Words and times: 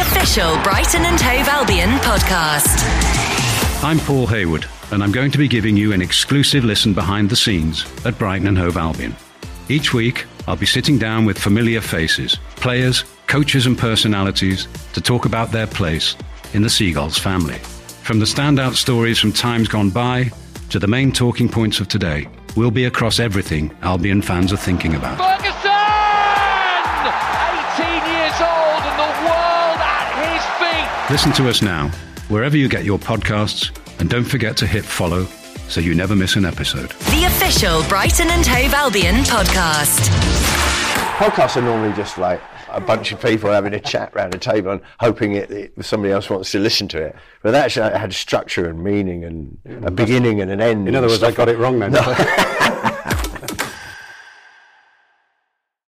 official 0.00 0.56
Brighton 0.62 1.04
and 1.04 1.20
Hove 1.20 1.46
Albion 1.48 1.90
podcast. 1.98 2.82
I'm 3.84 3.98
Paul 3.98 4.26
Hayward, 4.28 4.66
and 4.92 5.02
I'm 5.02 5.12
going 5.12 5.30
to 5.30 5.36
be 5.36 5.46
giving 5.46 5.76
you 5.76 5.92
an 5.92 6.00
exclusive 6.00 6.64
listen 6.64 6.94
behind 6.94 7.28
the 7.28 7.36
scenes 7.36 7.84
at 8.06 8.18
Brighton 8.18 8.46
and 8.46 8.56
Hove 8.56 8.78
Albion. 8.78 9.14
Each 9.68 9.92
week, 9.92 10.24
I'll 10.48 10.56
be 10.56 10.64
sitting 10.64 10.98
down 10.98 11.26
with 11.26 11.38
familiar 11.38 11.82
faces, 11.82 12.38
players, 12.56 13.04
coaches, 13.26 13.66
and 13.66 13.76
personalities 13.76 14.68
to 14.94 15.02
talk 15.02 15.26
about 15.26 15.52
their 15.52 15.66
place 15.66 16.16
in 16.54 16.62
the 16.62 16.70
Seagulls 16.70 17.18
family. 17.18 17.58
From 18.02 18.18
the 18.20 18.24
standout 18.24 18.76
stories 18.76 19.18
from 19.18 19.32
times 19.32 19.68
gone 19.68 19.90
by 19.90 20.30
to 20.70 20.78
the 20.78 20.88
main 20.88 21.12
talking 21.12 21.48
points 21.48 21.78
of 21.78 21.88
today, 21.88 22.26
we'll 22.56 22.70
be 22.70 22.86
across 22.86 23.20
everything 23.20 23.70
Albion 23.82 24.22
fans 24.22 24.50
are 24.50 24.56
thinking 24.56 24.94
about. 24.94 25.29
Listen 31.10 31.32
to 31.32 31.48
us 31.48 31.60
now, 31.60 31.88
wherever 32.28 32.56
you 32.56 32.68
get 32.68 32.84
your 32.84 32.96
podcasts, 32.96 33.76
and 33.98 34.08
don't 34.08 34.22
forget 34.22 34.56
to 34.58 34.66
hit 34.66 34.84
follow 34.84 35.24
so 35.68 35.80
you 35.80 35.92
never 35.92 36.14
miss 36.14 36.36
an 36.36 36.44
episode. 36.44 36.90
The 37.10 37.24
official 37.24 37.82
Brighton 37.88 38.30
and 38.30 38.46
Hove 38.46 38.72
Albion 38.72 39.16
podcast. 39.24 40.08
Podcasts 41.16 41.56
are 41.56 41.62
normally 41.62 41.92
just 41.96 42.16
like 42.16 42.40
a 42.68 42.80
bunch 42.80 43.10
of 43.10 43.20
people 43.20 43.50
having 43.50 43.74
a 43.74 43.80
chat 43.80 44.12
around 44.14 44.36
a 44.36 44.38
table 44.38 44.70
and 44.70 44.80
hoping 45.00 45.34
it, 45.34 45.50
it, 45.50 45.72
somebody 45.84 46.12
else 46.12 46.30
wants 46.30 46.52
to 46.52 46.60
listen 46.60 46.86
to 46.86 47.02
it. 47.02 47.16
But 47.42 47.50
that 47.50 47.64
actually 47.64 47.90
had 47.98 48.12
structure 48.14 48.68
and 48.68 48.80
meaning 48.80 49.24
and 49.24 49.58
a 49.84 49.90
beginning 49.90 50.40
and 50.40 50.48
an 50.52 50.60
end. 50.60 50.86
In 50.86 50.94
other 50.94 51.08
words, 51.08 51.24
I 51.24 51.32
got 51.32 51.48
it 51.48 51.58
wrong 51.58 51.80
then. 51.80 51.92